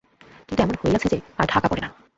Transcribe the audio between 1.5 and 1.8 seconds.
Dhaka